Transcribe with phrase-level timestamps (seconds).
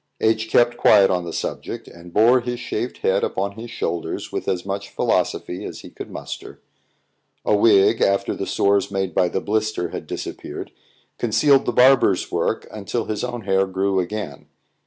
[0.19, 4.47] H kept quiet on the subject, and bore his shaved head upon his shoulders with
[4.47, 6.59] as much philosophy as he could muster.
[7.45, 10.71] A wig, after the sores made by the blister had disappeared,
[11.19, 14.47] concealed the barber's work until his own hair grew again.